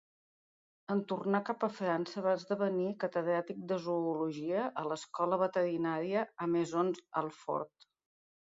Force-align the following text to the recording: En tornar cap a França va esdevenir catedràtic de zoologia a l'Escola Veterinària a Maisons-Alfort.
En 0.93 1.01
tornar 1.11 1.41
cap 1.49 1.65
a 1.67 1.69
França 1.79 2.23
va 2.29 2.33
esdevenir 2.37 2.87
catedràtic 3.03 3.61
de 3.73 3.79
zoologia 3.85 4.65
a 4.85 4.89
l'Escola 4.93 5.41
Veterinària 5.45 6.25
a 6.47 6.53
Maisons-Alfort. 6.57 7.91